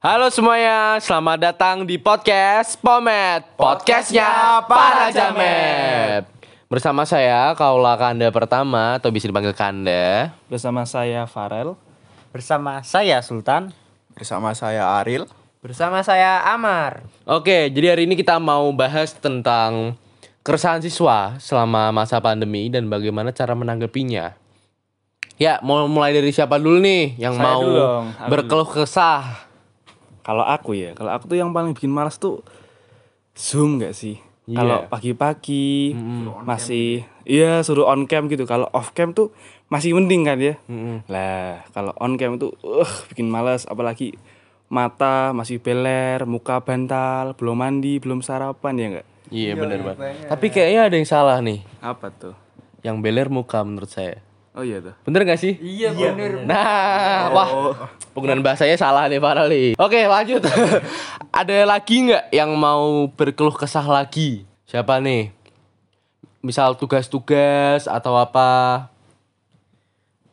[0.00, 6.24] Halo semuanya, selamat datang di podcast Pomet Podcastnya para jamet
[6.72, 11.76] Bersama saya, Kaula Kanda pertama Atau bisa dipanggil Kanda Bersama saya Farel.
[12.32, 13.76] Bersama saya Sultan.
[14.16, 15.28] Bersama saya Aril.
[15.60, 17.04] Bersama saya Amar.
[17.28, 20.00] Oke, jadi hari ini kita mau bahas tentang
[20.40, 24.32] Keresahan siswa selama masa pandemi Dan bagaimana cara menanggapinya
[25.36, 27.64] Ya, mau mulai dari siapa dulu nih Yang Saya mau
[28.32, 29.49] berkeluh kesah
[30.20, 32.44] Kalau aku ya, kalau aku tuh yang paling bikin malas tuh
[33.32, 34.20] Zoom gak sih?
[34.50, 34.56] Iya.
[34.60, 35.94] Kalau pagi-pagi
[36.42, 38.44] masih iya suruh on cam gitu.
[38.44, 39.30] Kalau off cam tuh
[39.70, 40.54] masih mending kan ya.
[41.06, 44.18] Lah, kalau on cam tuh uh bikin malas apalagi
[44.70, 49.08] mata masih beler, muka bantal, belum mandi, belum sarapan ya enggak?
[49.30, 52.34] Iya bener banget Tapi kayaknya ada yang salah nih Apa tuh?
[52.82, 54.18] Yang beler muka menurut saya
[54.50, 54.94] Oh iya tuh.
[55.06, 55.54] Bener gak sih?
[55.62, 56.42] Iya bener.
[56.42, 57.48] Nah, wah,
[58.10, 59.64] penggunaan bahasanya salah nih Pak Ali.
[59.78, 60.42] Oke, lanjut.
[61.40, 64.42] Ada lagi nggak yang mau berkeluh kesah lagi?
[64.66, 65.30] Siapa nih?
[66.42, 68.90] Misal tugas-tugas atau apa?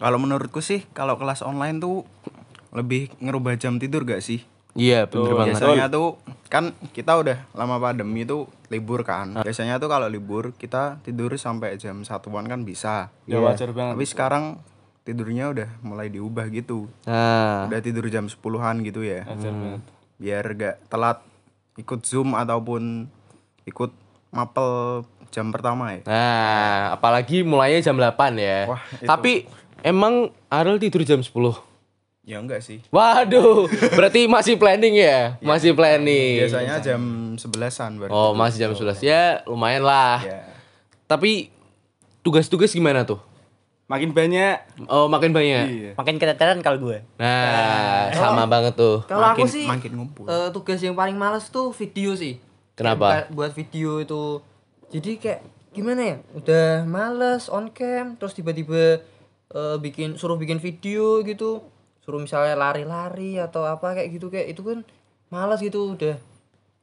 [0.00, 2.08] Kalau menurutku sih kalau kelas online tuh
[2.72, 4.44] lebih ngerubah jam tidur gak sih?
[4.76, 5.56] Iya, bener banget.
[5.60, 9.38] Biasanya tuh kan kita udah lama pandemi tuh libur kan.
[9.38, 13.14] Biasanya tuh kalau libur kita tidur sampai jam satuan kan bisa.
[13.24, 13.94] Ya wajar banget.
[13.94, 14.44] Tapi sekarang
[15.02, 16.90] tidurnya udah mulai diubah gitu.
[17.04, 19.22] Nah, Udah tidur jam 10-an gitu ya.
[19.24, 19.82] Wajar banget.
[20.16, 21.18] Biar gak telat
[21.76, 23.06] ikut Zoom ataupun
[23.62, 23.90] ikut
[24.30, 26.00] mapel jam pertama ya.
[26.04, 28.58] nah, apalagi mulainya jam 8 ya.
[28.66, 29.32] Wah, itu- Tapi
[29.80, 31.30] emang Aril tidur jam 10?
[32.26, 32.82] Ya enggak sih.
[32.90, 35.38] Waduh, berarti masih planning ya?
[35.38, 36.42] Masih planning.
[36.42, 37.00] Biasanya jam
[37.38, 38.10] 11-an baru.
[38.10, 38.98] Oh, masih jam 11.
[38.98, 40.18] Ya, lumayan lah.
[40.26, 40.42] Ya.
[41.06, 41.54] Tapi
[42.26, 43.22] tugas-tugas gimana tuh?
[43.86, 44.58] Makin banyak.
[44.90, 45.64] Oh, makin banyak.
[45.70, 45.90] Iya.
[45.94, 46.98] Makin keteteran kalau gue.
[47.22, 49.06] Nah, sama banget tuh.
[49.06, 50.26] Kalau aku Makin- sih makin ngumpul.
[50.26, 52.42] eh, tugas yang paling males tuh video sih.
[52.74, 53.22] Kenapa?
[53.22, 54.42] Kayak buat video itu.
[54.90, 55.40] Jadi kayak
[55.70, 56.16] gimana ya?
[56.34, 58.98] Udah males on cam terus tiba-tiba
[59.46, 61.62] eh, bikin suruh bikin video gitu.
[62.06, 64.86] Suruh misalnya lari-lari atau apa kayak gitu kayak itu kan
[65.26, 66.14] males gitu udah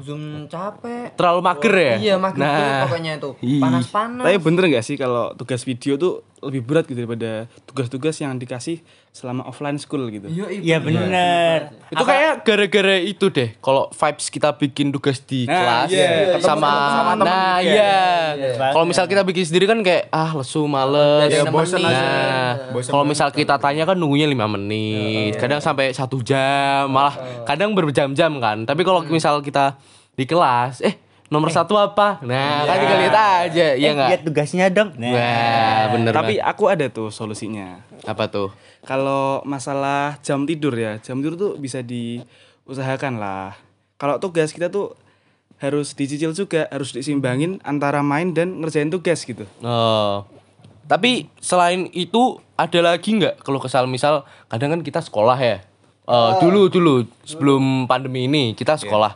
[0.00, 1.12] zoom capek.
[1.12, 1.94] Terlalu mager ya?
[2.00, 3.30] Iya, mager Nah, pokoknya itu.
[3.60, 4.24] Panas-panas.
[4.24, 8.80] Tapi bener gak sih kalau tugas video tuh lebih berat gitu daripada tugas-tugas yang dikasih
[9.10, 10.30] selama offline school gitu?
[10.30, 11.58] Iya, Iya bener.
[11.90, 13.56] Itu kayak gara-gara itu deh.
[13.58, 16.38] Kalau vibes kita bikin tugas di Nah, kelas iya.
[16.40, 18.32] sama nah iya.
[18.56, 21.32] Kalau misal kita bikin sendiri kan kayak ah lesu males.
[21.32, 22.08] Ya, Nah, bosen aja.
[22.70, 27.16] Bosen kalau misal kita tanya kan nunggunya lima menit, kadang sampai satu jam, malah
[27.48, 28.68] kadang berjam-jam kan.
[28.68, 29.80] Tapi kalau misal kita
[30.14, 30.99] di kelas, eh
[31.30, 32.18] nomor satu apa?
[32.20, 34.08] Nah, kan tinggal lihat aja, iya Eh, nggak?
[34.10, 34.90] lihat tugasnya dong.
[34.94, 35.10] Nah.
[35.10, 36.50] Wah, bener Tapi banget.
[36.50, 37.80] aku ada tuh solusinya.
[38.02, 38.50] apa tuh?
[38.82, 43.54] Kalau masalah jam tidur ya, jam tidur tuh bisa diusahakan lah.
[43.94, 44.96] Kalau tugas kita tuh
[45.56, 49.44] harus dicicil juga, harus disimbangin antara main dan ngerjain tugas gitu.
[49.60, 50.24] Oh.
[50.84, 55.60] Tapi selain itu ada lagi nggak kalau kesal misal kadang kan kita sekolah ya.
[56.02, 59.14] Eh, dulu dulu sebelum pandemi ini kita sekolah.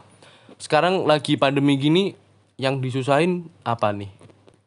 [0.64, 2.16] Sekarang lagi pandemi gini
[2.56, 4.08] yang disusahin apa nih?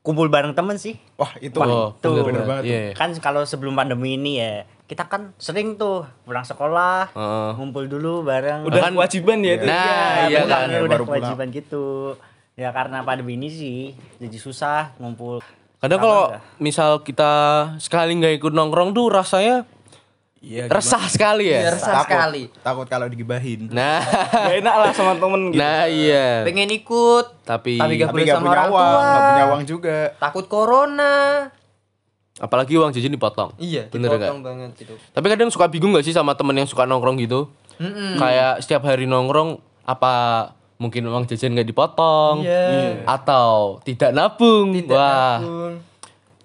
[0.05, 0.93] Kumpul bareng temen sih.
[1.17, 2.21] Wah, itu Oh, tuh.
[2.21, 2.69] bener banget tuh.
[2.69, 2.81] Iya.
[2.93, 4.51] Kan kalau sebelum pandemi ini ya,
[4.85, 7.49] kita kan sering tuh pulang sekolah, Heeh.
[7.57, 8.61] ngumpul dulu bareng.
[8.61, 9.65] Udah Kan- kewajiban ya itu.
[9.65, 10.67] Nah, iya pulang kan.
[10.69, 11.09] ya, udah baru pulang.
[11.17, 11.85] kewajiban gitu.
[12.53, 13.77] Ya karena pandemi ini sih
[14.17, 15.41] jadi susah ngumpul.
[15.77, 16.23] Kadang kalau
[16.57, 17.33] misal kita
[17.77, 19.65] sekali nggak ikut nongkrong tuh rasanya
[20.37, 21.59] Iya, resah sekali ya.
[21.61, 22.43] Biar resah sekali.
[22.61, 23.67] Takut kalau digibahin.
[23.67, 23.99] Nah,
[24.29, 25.57] Gak enak lah sama temen gitu.
[25.57, 26.45] nah iya.
[26.45, 29.01] Pengen ikut Tapi tapi gak Tapi gak sama punya orang uang, tua.
[29.03, 29.97] gak punya uang juga.
[30.17, 31.15] Takut corona.
[32.37, 33.49] apalagi uang jajan dipotong.
[33.57, 34.93] Iya, bener dipotong banget itu.
[34.93, 37.49] Tapi kadang suka bingung gak sih sama temen yang suka nongkrong gitu?
[38.15, 40.13] Kayak setiap hari nongkrong apa
[40.77, 43.01] mungkin uang jajan nggak dipotong Iya.
[43.03, 44.69] atau tidak nabung?
[44.85, 45.73] Wah, Bun.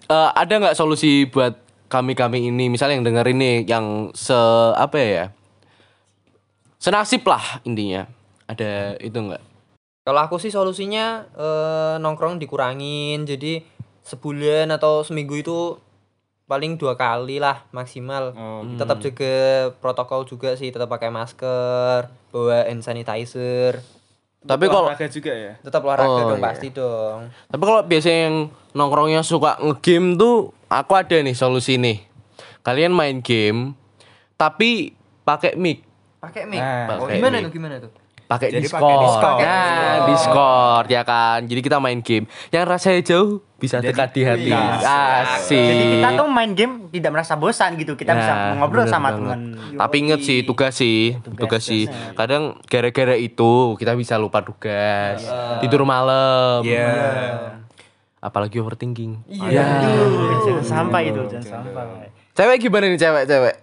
[0.02, 1.52] Eh, ada nggak solusi buat
[1.92, 2.72] kami kami ini?
[2.72, 3.86] Misalnya yang denger ini yang
[4.16, 4.32] se
[4.72, 5.24] apa ya?
[6.80, 8.08] Senasib lah intinya.
[8.48, 9.42] Ada itu nggak?
[10.02, 13.22] Kalau aku sih solusinya eh, nongkrong dikurangin.
[13.22, 13.62] Jadi
[14.02, 15.76] sebulan atau seminggu itu
[16.50, 18.34] paling dua kali lah maksimal.
[18.74, 19.34] Tetap jaga
[19.78, 23.78] protokol juga sih, tetap pakai masker, bawa hand sanitizer.
[24.42, 25.54] Tapi kalau Olahraga juga ya.
[25.62, 26.46] Tetap olahraga Oh, dong iya.
[26.50, 27.30] pasti dong.
[27.46, 28.36] Tapi kalau biasanya yang
[28.74, 32.00] nongkrongnya suka ngegame tuh, aku ada nih solusi nih.
[32.64, 33.76] Kalian main game,
[34.40, 34.96] tapi
[35.26, 35.84] pakai mic.
[36.22, 36.62] Pakai mic.
[36.62, 37.44] Nah, oh, pakai gimana mic.
[37.44, 37.52] tuh?
[37.52, 37.92] Gimana tuh?
[38.32, 39.00] pakai Jadi Discord.
[39.04, 39.38] Discord.
[39.44, 41.38] Nah, Discord ya kan.
[41.44, 42.24] Jadi kita main game.
[42.48, 44.52] Yang rasanya jauh bisa dekat di hati.
[44.52, 45.52] Asik.
[45.52, 47.92] Jadi kita tuh main game tidak merasa bosan gitu.
[47.94, 49.40] Kita bisa Nah, ngobrol bener sama teman.
[49.76, 51.84] Tapi inget sih tugas sih, tugas, sih.
[52.16, 55.20] Kadang gara-gara itu kita bisa lupa tugas,
[55.60, 56.64] tidur malam.
[58.22, 59.26] Apalagi overthinking.
[59.26, 59.66] Iya.
[60.46, 62.06] Jangan sampai itu, jangan sampai.
[62.32, 63.54] Cewek gimana nih cewek cewek?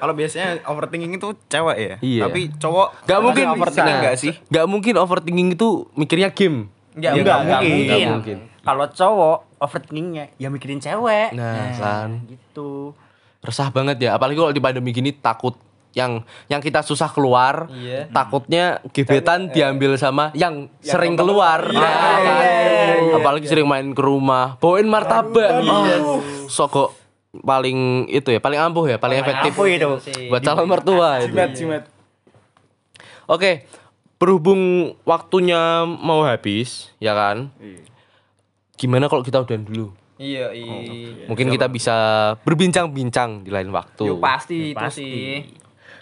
[0.00, 1.94] Kalau biasanya overthinking itu cewek ya.
[2.00, 2.22] Iya.
[2.30, 4.32] Tapi cowok Gak mungkin overthinking Nah, enggak sih?
[4.48, 6.70] Gak mungkin overthinking itu mikirnya game.
[6.96, 7.84] Enggak, Enggak enggak, mungkin.
[7.84, 8.38] nggak mungkin.
[8.60, 11.36] Kalau cowok overthinkingnya ya mikirin cewek.
[11.36, 12.24] Nah, kan.
[12.30, 12.94] gitu.
[13.40, 14.16] Resah banget ya.
[14.16, 15.56] Apalagi kalau di pandemi gini takut
[15.90, 18.06] yang yang kita susah keluar, Iya.
[18.14, 21.66] takutnya gebetan diambil sama yang sering keluar.
[21.66, 23.18] Nah, kan?
[23.18, 25.66] Apalagi sering main ke rumah, bawain martabak.
[25.66, 26.94] Oh, sogok
[27.42, 29.90] paling itu ya, paling ampuh ya, paling efektif ampuh itu.
[30.30, 31.34] buat calon mertua itu.
[31.34, 31.82] Jimat, jimat.
[33.30, 33.66] Oke,
[34.18, 37.50] berhubung waktunya mau habis, ya kan?
[38.74, 39.94] Gimana kalau kita udah dulu?
[40.20, 41.24] Iya, iya.
[41.32, 41.96] Mungkin kita bisa
[42.44, 44.04] berbincang-bincang di lain waktu.
[44.04, 45.48] Yo pasti itu sih.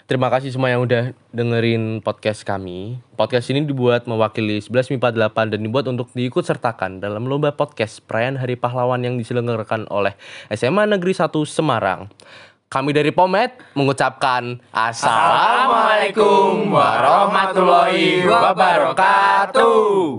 [0.09, 2.97] Terima kasih semua yang udah dengerin podcast kami.
[3.13, 8.01] Podcast ini dibuat mewakili 11 MIPA 8 dan dibuat untuk diikut sertakan dalam lomba podcast
[8.09, 10.17] perayaan Hari Pahlawan yang diselenggarakan oleh
[10.49, 12.09] SMA Negeri 1 Semarang.
[12.73, 19.99] Kami dari Pomet mengucapkan Assalamualaikum warahmatullahi wabarakatuh.